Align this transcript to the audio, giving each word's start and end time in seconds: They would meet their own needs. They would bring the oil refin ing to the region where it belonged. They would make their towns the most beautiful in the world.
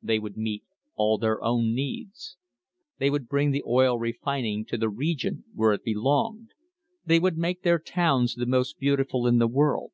They 0.00 0.20
would 0.20 0.36
meet 0.36 0.62
their 1.20 1.42
own 1.42 1.74
needs. 1.74 2.36
They 2.98 3.10
would 3.10 3.26
bring 3.26 3.50
the 3.50 3.64
oil 3.66 3.98
refin 3.98 4.44
ing 4.44 4.64
to 4.66 4.76
the 4.78 4.88
region 4.88 5.42
where 5.52 5.72
it 5.72 5.82
belonged. 5.82 6.50
They 7.04 7.18
would 7.18 7.36
make 7.36 7.62
their 7.62 7.80
towns 7.80 8.36
the 8.36 8.46
most 8.46 8.78
beautiful 8.78 9.26
in 9.26 9.38
the 9.38 9.48
world. 9.48 9.90